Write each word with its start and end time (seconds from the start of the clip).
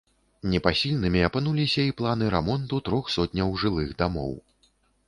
Непасільнымі 0.53 1.21
апынуліся 1.27 1.85
і 1.91 1.93
планы 2.01 2.33
рамонту 2.37 2.81
трох 2.89 3.13
сотняў 3.19 3.57
жылых 3.67 3.95
дамоў. 4.03 4.37